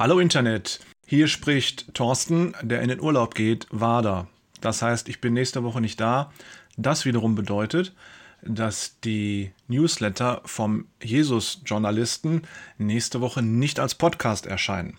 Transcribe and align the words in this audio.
Hallo 0.00 0.18
Internet, 0.18 0.80
hier 1.04 1.28
spricht 1.28 1.92
Thorsten, 1.92 2.54
der 2.62 2.80
in 2.80 2.88
den 2.88 3.02
Urlaub 3.02 3.34
geht, 3.34 3.66
Wader. 3.70 4.28
Das 4.62 4.80
heißt, 4.80 5.10
ich 5.10 5.20
bin 5.20 5.34
nächste 5.34 5.62
Woche 5.62 5.82
nicht 5.82 6.00
da. 6.00 6.32
Das 6.78 7.04
wiederum 7.04 7.34
bedeutet, 7.34 7.92
dass 8.40 8.98
die 9.04 9.50
Newsletter 9.68 10.40
vom 10.46 10.86
Jesus-Journalisten 11.02 12.44
nächste 12.78 13.20
Woche 13.20 13.42
nicht 13.42 13.78
als 13.78 13.94
Podcast 13.94 14.46
erscheinen. 14.46 14.96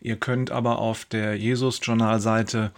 Ihr 0.00 0.14
könnt 0.14 0.52
aber 0.52 0.78
auf 0.78 1.04
der 1.04 1.36
Jesus-Journal-Seite 1.36 2.70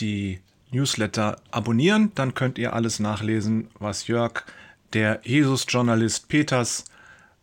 die 0.00 0.40
Newsletter 0.70 1.36
abonnieren, 1.50 2.12
dann 2.14 2.32
könnt 2.32 2.56
ihr 2.56 2.72
alles 2.72 3.00
nachlesen, 3.00 3.68
was 3.78 4.06
Jörg, 4.06 4.44
der 4.94 5.20
Jesus-Journalist 5.24 6.28
Peters, 6.28 6.86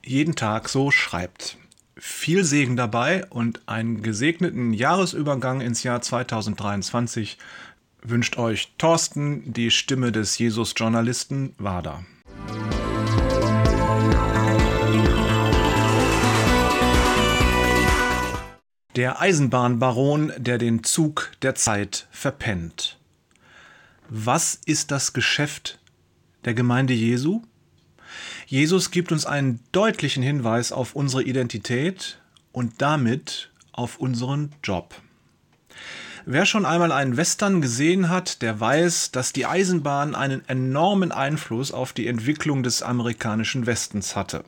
jeden 0.04 0.36
Tag 0.36 0.70
so 0.70 0.90
schreibt. 0.90 1.60
Viel 2.02 2.46
Segen 2.46 2.78
dabei 2.78 3.26
und 3.26 3.68
einen 3.68 4.02
gesegneten 4.02 4.72
Jahresübergang 4.74 5.60
ins 5.60 5.84
Jahr 5.84 6.02
2023 6.02 7.38
wünscht 8.02 8.38
euch 8.38 8.72
Thorsten, 8.78 9.52
die 9.52 9.70
Stimme 9.70 10.14
des 10.14 10.38
Jesus-Journalisten 10.38 11.54
Wada. 11.58 12.06
Der 18.96 19.20
Eisenbahnbaron, 19.20 20.32
der 20.38 20.58
den 20.58 20.86
Zug 20.86 21.32
der 21.42 21.56
Zeit 21.56 22.08
verpennt. 22.12 22.98
Was 24.08 24.60
ist 24.66 24.92
das 24.92 25.12
Geschäft 25.12 25.80
der 26.46 26.54
Gemeinde 26.54 26.94
Jesu? 26.94 27.42
Jesus 28.50 28.90
gibt 28.90 29.12
uns 29.12 29.28
einen 29.28 29.60
deutlichen 29.72 30.24
Hinweis 30.24 30.72
auf 30.72 30.96
unsere 30.96 31.22
Identität 31.22 32.18
und 32.52 32.82
damit 32.82 33.52
auf 33.74 34.00
unseren 34.00 34.56
Job. 34.64 34.96
Wer 36.26 36.48
schon 36.48 36.66
einmal 36.66 36.92
einen 36.92 37.16
Western 37.16 37.62
gesehen 37.62 38.10
hat, 38.10 38.42
der 38.42 38.60
weiß, 38.60 39.12
dass 39.12 39.34
die 39.34 39.46
Eisenbahn 39.46 40.16
einen 40.16 40.42
enormen 40.50 41.12
Einfluss 41.12 41.72
auf 41.72 41.94
die 41.94 42.08
Entwicklung 42.08 42.64
des 42.64 42.82
amerikanischen 42.82 43.68
Westens 43.68 44.16
hatte. 44.16 44.44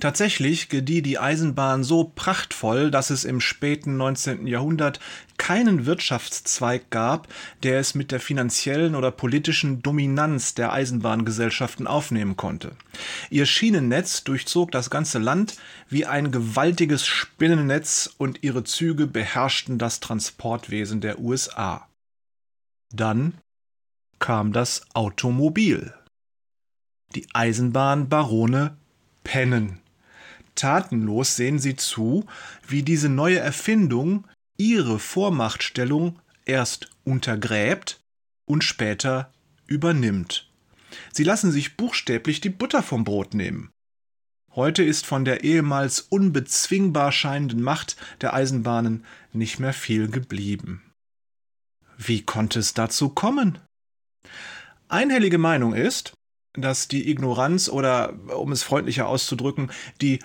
Tatsächlich 0.00 0.68
gedieh 0.68 1.02
die 1.02 1.18
Eisenbahn 1.18 1.84
so 1.84 2.10
prachtvoll, 2.14 2.90
dass 2.90 3.10
es 3.10 3.24
im 3.24 3.40
späten 3.40 3.96
19. 3.98 4.46
Jahrhundert 4.46 4.98
keinen 5.36 5.86
Wirtschaftszweig 5.86 6.90
gab, 6.90 7.28
der 7.62 7.78
es 7.78 7.94
mit 7.94 8.10
der 8.10 8.18
finanziellen 8.18 8.94
oder 8.94 9.10
politischen 9.10 9.82
Dominanz 9.82 10.54
der 10.54 10.72
Eisenbahngesellschaften 10.72 11.86
aufnehmen 11.86 12.36
konnte. 12.36 12.72
Ihr 13.30 13.46
Schienennetz 13.46 14.24
durchzog 14.24 14.72
das 14.72 14.88
ganze 14.88 15.18
Land 15.18 15.56
wie 15.88 16.06
ein 16.06 16.32
gewaltiges 16.32 17.06
Spinnennetz 17.06 18.10
und 18.18 18.42
ihre 18.42 18.64
Züge 18.64 19.06
beherrschten 19.06 19.78
das 19.78 20.00
Transportwesen 20.00 21.00
der 21.00 21.20
USA. 21.20 21.88
Dann 22.92 23.34
kam 24.18 24.52
das 24.52 24.86
Automobil. 24.94 25.92
Die 27.14 27.26
Eisenbahnbarone 27.34 28.76
pennen. 29.22 29.81
Tatenlos 30.62 31.34
sehen 31.34 31.58
sie 31.58 31.74
zu, 31.74 32.24
wie 32.68 32.84
diese 32.84 33.08
neue 33.08 33.40
Erfindung 33.40 34.28
ihre 34.56 35.00
Vormachtstellung 35.00 36.20
erst 36.44 36.88
untergräbt 37.02 37.98
und 38.44 38.62
später 38.62 39.32
übernimmt. 39.66 40.48
Sie 41.12 41.24
lassen 41.24 41.50
sich 41.50 41.76
buchstäblich 41.76 42.40
die 42.40 42.50
Butter 42.50 42.84
vom 42.84 43.02
Brot 43.02 43.34
nehmen. 43.34 43.70
Heute 44.54 44.84
ist 44.84 45.04
von 45.04 45.24
der 45.24 45.42
ehemals 45.42 45.98
unbezwingbar 45.98 47.10
scheinenden 47.10 47.60
Macht 47.60 47.96
der 48.20 48.32
Eisenbahnen 48.32 49.04
nicht 49.32 49.58
mehr 49.58 49.72
viel 49.72 50.08
geblieben. 50.08 50.80
Wie 51.98 52.22
konnte 52.22 52.60
es 52.60 52.72
dazu 52.72 53.08
kommen? 53.08 53.58
Einhellige 54.88 55.38
Meinung 55.38 55.74
ist, 55.74 56.12
dass 56.52 56.86
die 56.86 57.10
Ignoranz 57.10 57.68
oder, 57.68 58.12
um 58.36 58.52
es 58.52 58.62
freundlicher 58.62 59.08
auszudrücken, 59.08 59.72
die 60.00 60.20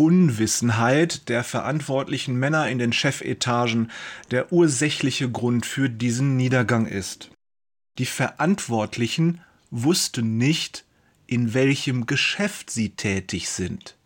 Unwissenheit 0.00 1.28
der 1.28 1.44
verantwortlichen 1.44 2.34
Männer 2.34 2.70
in 2.70 2.78
den 2.78 2.94
Chefetagen 2.94 3.90
der 4.30 4.50
ursächliche 4.50 5.30
Grund 5.30 5.66
für 5.66 5.90
diesen 5.90 6.38
Niedergang 6.38 6.86
ist. 6.86 7.30
Die 7.98 8.06
Verantwortlichen 8.06 9.42
wussten 9.70 10.38
nicht, 10.38 10.86
in 11.26 11.52
welchem 11.52 12.06
Geschäft 12.06 12.70
sie 12.70 12.96
tätig 12.96 13.50
sind. 13.50 13.98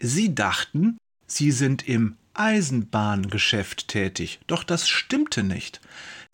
Sie 0.00 0.34
dachten, 0.34 0.98
sie 1.28 1.52
sind 1.52 1.86
im 1.86 2.16
Eisenbahngeschäft 2.34 3.86
tätig, 3.86 4.40
doch 4.48 4.64
das 4.64 4.88
stimmte 4.88 5.44
nicht. 5.44 5.80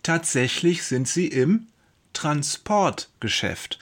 Tatsächlich 0.03 0.85
sind 0.85 1.07
sie 1.07 1.27
im 1.27 1.67
Transportgeschäft. 2.15 3.79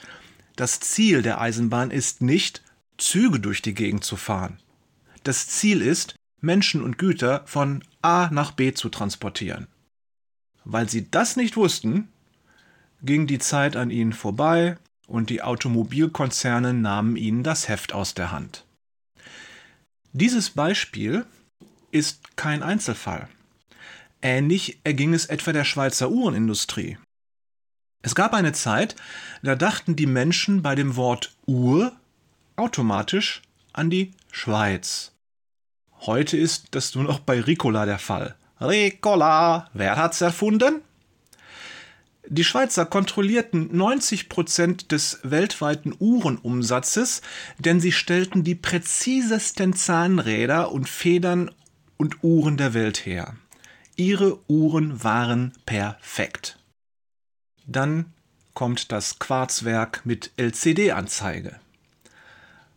Das 0.57 0.81
Ziel 0.81 1.21
der 1.21 1.39
Eisenbahn 1.39 1.89
ist 1.89 2.21
nicht, 2.21 2.63
Züge 2.97 3.39
durch 3.39 3.61
die 3.61 3.73
Gegend 3.73 4.03
zu 4.03 4.17
fahren. 4.17 4.59
Das 5.29 5.47
Ziel 5.47 5.83
ist, 5.83 6.15
Menschen 6.41 6.81
und 6.81 6.97
Güter 6.97 7.43
von 7.45 7.83
A 8.01 8.31
nach 8.31 8.51
B 8.51 8.73
zu 8.73 8.89
transportieren. 8.89 9.67
Weil 10.65 10.89
sie 10.89 11.11
das 11.11 11.35
nicht 11.35 11.55
wussten, 11.55 12.09
ging 13.03 13.27
die 13.27 13.37
Zeit 13.37 13.75
an 13.75 13.91
ihnen 13.91 14.13
vorbei 14.13 14.79
und 15.05 15.29
die 15.29 15.43
Automobilkonzerne 15.43 16.73
nahmen 16.73 17.15
ihnen 17.15 17.43
das 17.43 17.67
Heft 17.67 17.93
aus 17.93 18.15
der 18.15 18.31
Hand. 18.31 18.65
Dieses 20.13 20.49
Beispiel 20.49 21.27
ist 21.91 22.35
kein 22.35 22.63
Einzelfall. 22.63 23.29
Ähnlich 24.23 24.79
erging 24.83 25.13
es 25.13 25.27
etwa 25.27 25.53
der 25.53 25.63
Schweizer 25.63 26.09
Uhrenindustrie. 26.09 26.97
Es 28.01 28.15
gab 28.15 28.33
eine 28.33 28.53
Zeit, 28.53 28.95
da 29.43 29.55
dachten 29.55 29.95
die 29.95 30.07
Menschen 30.07 30.63
bei 30.63 30.73
dem 30.73 30.95
Wort 30.95 31.37
Uhr 31.45 31.95
automatisch 32.55 33.43
an 33.73 33.91
die 33.91 34.15
Schweiz. 34.31 35.13
Heute 36.01 36.37
ist 36.37 36.67
das 36.71 36.95
nur 36.95 37.03
noch 37.03 37.19
bei 37.19 37.41
Ricola 37.41 37.85
der 37.85 37.99
Fall. 37.99 38.35
Ricola, 38.61 39.69
wer 39.73 39.97
hat's 39.97 40.21
erfunden? 40.21 40.81
Die 42.25 42.43
Schweizer 42.43 42.85
kontrollierten 42.85 43.75
90 43.75 44.29
Prozent 44.29 44.91
des 44.91 45.19
weltweiten 45.23 45.95
Uhrenumsatzes, 45.99 47.21
denn 47.57 47.79
sie 47.79 47.91
stellten 47.91 48.43
die 48.43 48.55
präzisesten 48.55 49.73
Zahnräder 49.73 50.71
und 50.71 50.87
Federn 50.87 51.51
und 51.97 52.23
Uhren 52.23 52.55
der 52.55 52.73
Welt 52.73 53.05
her. 53.05 53.35
Ihre 53.95 54.39
Uhren 54.47 55.03
waren 55.03 55.53
perfekt. 55.65 56.59
Dann 57.65 58.13
kommt 58.53 58.91
das 58.91 59.19
Quarzwerk 59.19 60.05
mit 60.05 60.31
LCD-Anzeige. 60.37 61.59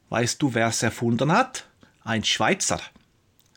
Weißt 0.09 0.43
du, 0.43 0.55
wer 0.55 0.69
es 0.69 0.83
erfunden 0.83 1.31
hat? 1.31 1.67
Ein 2.05 2.25
Schweizer. 2.25 2.81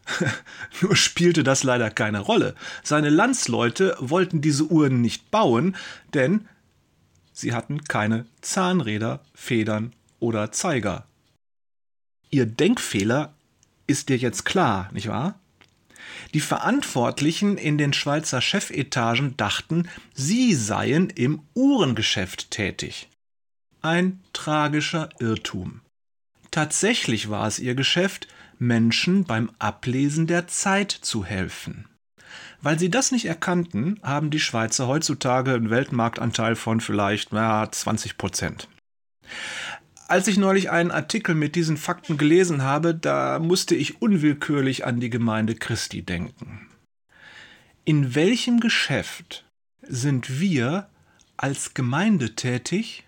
Nur 0.82 0.96
spielte 0.96 1.44
das 1.44 1.64
leider 1.64 1.90
keine 1.90 2.20
Rolle. 2.20 2.56
Seine 2.84 3.10
Landsleute 3.10 3.96
wollten 4.00 4.42
diese 4.42 4.66
Uhren 4.66 5.02
nicht 5.02 5.32
bauen, 5.32 5.76
denn 6.14 6.48
sie 7.34 7.54
hatten 7.54 7.84
keine 7.84 8.26
Zahnräder, 8.42 9.22
Federn 9.34 9.94
oder 10.20 10.52
Zeiger. 10.52 11.06
Ihr 12.30 12.46
Denkfehler 12.46 13.34
ist 13.88 14.10
dir 14.10 14.18
jetzt 14.18 14.46
klar, 14.46 14.90
nicht 14.94 15.08
wahr? 15.08 15.40
Die 16.34 16.40
Verantwortlichen 16.40 17.58
in 17.58 17.78
den 17.78 17.94
Schweizer 17.94 18.42
Chefetagen 18.42 19.38
dachten, 19.38 19.90
sie 20.14 20.54
seien 20.54 21.10
im 21.10 21.42
Uhrengeschäft 21.54 22.52
tätig. 22.52 23.10
Ein 23.82 24.22
tragischer 24.34 25.10
Irrtum. 25.20 25.82
Tatsächlich 26.52 27.30
war 27.30 27.48
es 27.48 27.60
ihr 27.60 27.76
Geschäft, 27.76 28.28
Menschen 28.68 29.24
beim 29.24 29.52
Ablesen 29.60 30.28
der 30.28 30.48
Zeit 30.48 30.92
zu 30.92 31.26
helfen. 31.26 31.88
Weil 32.62 32.80
sie 32.80 32.90
das 32.90 33.12
nicht 33.12 33.26
erkannten, 33.26 34.00
haben 34.02 34.32
die 34.32 34.40
Schweizer 34.40 34.88
heutzutage 34.88 35.54
einen 35.54 35.70
Weltmarktanteil 35.70 36.56
von 36.56 36.82
vielleicht 36.82 37.32
na, 37.32 37.72
20 37.72 38.18
Prozent. 38.18 38.68
Als 40.08 40.28
ich 40.28 40.38
neulich 40.38 40.70
einen 40.70 40.92
Artikel 40.92 41.36
mit 41.36 41.56
diesen 41.56 41.78
Fakten 41.78 42.18
gelesen 42.18 42.62
habe, 42.62 42.94
da 42.94 43.40
musste 43.40 43.76
ich 43.76 44.02
unwillkürlich 44.02 44.86
an 44.86 45.00
die 45.00 45.10
Gemeinde 45.10 45.56
Christi 45.56 46.04
denken. 46.04 46.68
In 47.86 48.16
welchem 48.16 48.60
Geschäft 48.60 49.46
sind 49.82 50.40
wir 50.40 50.90
als 51.38 51.74
Gemeinde 51.74 52.36
tätig? 52.36 53.04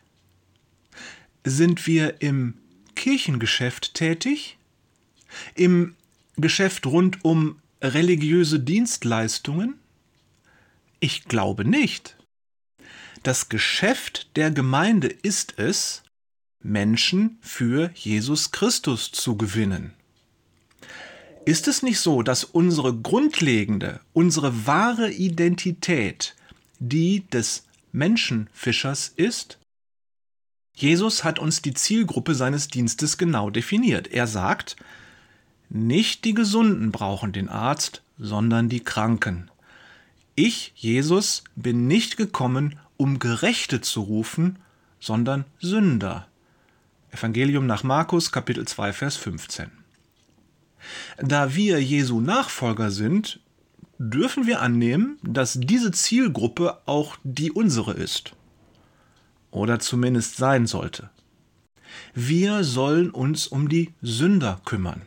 Sind 1.43 1.87
wir 1.87 2.21
im 2.21 2.55
Kirchengeschäft 2.95 3.93
tätig? 3.93 4.56
Im 5.55 5.95
Geschäft 6.35 6.85
rund 6.85 7.23
um 7.23 7.59
religiöse 7.81 8.59
Dienstleistungen? 8.59 9.75
Ich 10.99 11.25
glaube 11.25 11.65
nicht. 11.65 12.15
Das 13.23 13.49
Geschäft 13.49 14.35
der 14.35 14.51
Gemeinde 14.51 15.07
ist 15.07 15.59
es, 15.59 16.03
Menschen 16.61 17.37
für 17.41 17.91
Jesus 17.93 18.51
Christus 18.51 19.11
zu 19.11 19.37
gewinnen. 19.37 19.93
Ist 21.45 21.67
es 21.67 21.81
nicht 21.81 21.99
so, 21.99 22.23
dass 22.23 22.43
unsere 22.43 22.93
grundlegende, 22.93 24.01
unsere 24.13 24.67
wahre 24.67 25.11
Identität 25.11 26.35
die 26.79 27.25
des 27.29 27.65
Menschenfischers 27.91 29.13
ist? 29.15 29.57
Jesus 30.75 31.23
hat 31.23 31.39
uns 31.39 31.61
die 31.61 31.73
Zielgruppe 31.73 32.35
seines 32.35 32.67
Dienstes 32.67 33.17
genau 33.17 33.49
definiert. 33.49 34.09
Er 34.09 34.27
sagt, 34.27 34.75
nicht 35.69 36.25
die 36.25 36.33
Gesunden 36.33 36.91
brauchen 36.91 37.31
den 37.31 37.49
Arzt, 37.49 38.01
sondern 38.17 38.69
die 38.69 38.83
Kranken. 38.83 39.49
Ich, 40.35 40.71
Jesus, 40.75 41.43
bin 41.55 41.87
nicht 41.87 42.17
gekommen, 42.17 42.79
um 42.95 43.19
Gerechte 43.19 43.81
zu 43.81 44.01
rufen, 44.01 44.59
sondern 44.99 45.45
Sünder. 45.59 46.27
Evangelium 47.11 47.65
nach 47.65 47.83
Markus 47.83 48.31
Kapitel 48.31 48.67
2 48.67 48.93
Vers 48.93 49.17
15. 49.17 49.71
Da 51.17 51.55
wir 51.55 51.81
Jesu 51.81 52.21
Nachfolger 52.21 52.91
sind, 52.91 53.39
dürfen 53.97 54.45
wir 54.45 54.61
annehmen, 54.61 55.17
dass 55.23 55.59
diese 55.59 55.91
Zielgruppe 55.91 56.77
auch 56.85 57.17
die 57.23 57.51
unsere 57.51 57.93
ist. 57.93 58.33
Oder 59.51 59.79
zumindest 59.79 60.37
sein 60.37 60.67
sollte. 60.67 61.09
Wir 62.13 62.63
sollen 62.63 63.09
uns 63.09 63.47
um 63.47 63.69
die 63.69 63.93
Sünder 64.01 64.61
kümmern. 64.65 65.01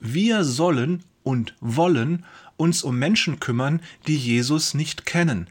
Wir 0.00 0.44
sollen 0.44 1.04
und 1.22 1.54
wollen 1.60 2.24
uns 2.56 2.82
um 2.82 2.98
Menschen 2.98 3.38
kümmern, 3.38 3.80
die 4.06 4.16
Jesus 4.16 4.74
nicht 4.74 5.06
kennen. 5.06 5.46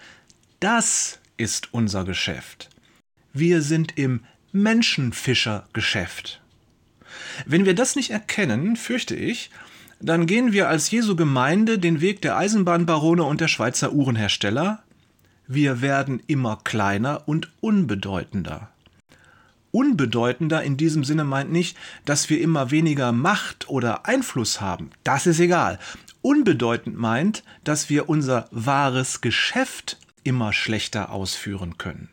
Das 0.59 1.19
ist 1.37 1.73
unser 1.73 2.03
Geschäft. 2.03 2.69
Wir 3.31 3.61
sind 3.61 3.97
im 3.97 4.21
Menschenfischergeschäft. 4.51 6.41
Wenn 7.45 7.65
wir 7.65 7.75
das 7.75 7.95
nicht 7.95 8.09
erkennen, 8.09 8.75
fürchte 8.75 9.15
ich, 9.15 9.51
dann 10.01 10.25
gehen 10.25 10.51
wir 10.51 10.67
als 10.69 10.91
Jesu 10.91 11.15
Gemeinde 11.15 11.77
den 11.77 12.01
Weg 12.01 12.21
der 12.21 12.37
Eisenbahnbarone 12.37 13.23
und 13.23 13.41
der 13.41 13.47
Schweizer 13.47 13.93
Uhrenhersteller. 13.93 14.83
Wir 15.47 15.81
werden 15.81 16.21
immer 16.27 16.57
kleiner 16.63 17.27
und 17.27 17.51
unbedeutender. 17.59 18.69
Unbedeutender 19.71 20.63
in 20.63 20.77
diesem 20.77 21.03
Sinne 21.03 21.23
meint 21.23 21.51
nicht, 21.51 21.77
dass 22.05 22.29
wir 22.29 22.41
immer 22.41 22.71
weniger 22.71 23.11
Macht 23.11 23.69
oder 23.69 24.05
Einfluss 24.07 24.61
haben. 24.61 24.91
Das 25.03 25.27
ist 25.27 25.39
egal. 25.39 25.79
Unbedeutend 26.21 26.97
meint, 26.97 27.43
dass 27.63 27.89
wir 27.89 28.09
unser 28.09 28.47
wahres 28.51 29.21
Geschäft 29.21 29.97
immer 30.23 30.53
schlechter 30.53 31.11
ausführen 31.11 31.77
können. 31.77 32.09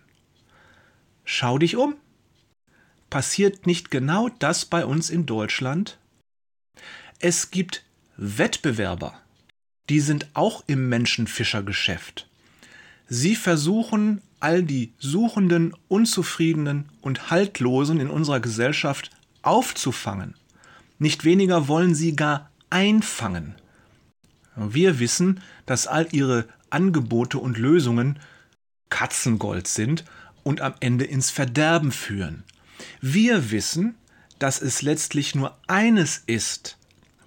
Schau 1.24 1.58
dich 1.58 1.76
um. 1.76 1.96
Passiert 3.10 3.66
nicht 3.66 3.90
genau 3.90 4.28
das 4.38 4.64
bei 4.64 4.84
uns 4.84 5.10
in 5.10 5.26
Deutschland? 5.26 5.98
Es 7.18 7.50
gibt 7.50 7.84
Wettbewerber, 8.16 9.14
die 9.88 10.00
sind 10.00 10.28
auch 10.34 10.64
im 10.66 10.88
Menschenfischergeschäft. 10.88 12.28
Sie 13.08 13.36
versuchen, 13.36 14.22
all 14.40 14.62
die 14.62 14.92
Suchenden, 14.98 15.74
Unzufriedenen 15.88 16.88
und 17.00 17.30
Haltlosen 17.30 18.00
in 18.00 18.10
unserer 18.10 18.40
Gesellschaft 18.40 19.10
aufzufangen. 19.42 20.34
Nicht 20.98 21.24
weniger 21.24 21.68
wollen 21.68 21.94
sie 21.94 22.16
gar 22.16 22.50
einfangen. 22.70 23.54
Wir 24.56 24.98
wissen, 24.98 25.40
dass 25.66 25.86
all 25.86 26.08
ihre 26.12 26.46
Angebote 26.70 27.38
und 27.38 27.58
Lösungen 27.58 28.18
Katzengold 28.88 29.68
sind 29.68 30.04
und 30.42 30.60
am 30.60 30.74
Ende 30.80 31.04
ins 31.04 31.30
Verderben 31.30 31.92
führen. 31.92 32.44
Wir 33.00 33.50
wissen, 33.50 33.96
dass 34.38 34.60
es 34.60 34.82
letztlich 34.82 35.34
nur 35.34 35.56
eines 35.66 36.22
ist, 36.26 36.78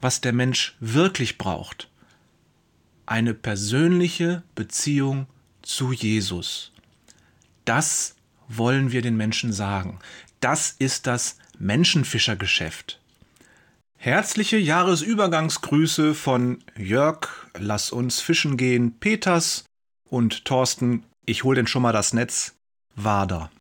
was 0.01 0.21
der 0.21 0.33
Mensch 0.33 0.75
wirklich 0.79 1.37
braucht. 1.37 1.89
Eine 3.05 3.33
persönliche 3.33 4.43
Beziehung 4.55 5.27
zu 5.61 5.91
Jesus. 5.91 6.71
Das 7.69 8.15
wollen 8.47 8.91
wir 8.91 9.03
den 9.03 9.15
Menschen 9.15 9.53
sagen. 9.53 9.99
Das 10.39 10.71
ist 10.79 11.05
das 11.05 11.37
Menschenfischergeschäft. 11.59 12.99
Herzliche 13.95 14.57
Jahresübergangsgrüße 14.57 16.15
von 16.15 16.63
Jörg, 16.75 17.27
lass 17.59 17.91
uns 17.91 18.21
fischen 18.21 18.57
gehen, 18.57 18.97
Peters 18.99 19.65
und 20.03 20.45
Thorsten, 20.45 21.03
ich 21.27 21.43
hol 21.43 21.53
denn 21.53 21.67
schon 21.67 21.83
mal 21.83 21.93
das 21.93 22.11
Netz, 22.11 22.55
Wader. 22.95 23.51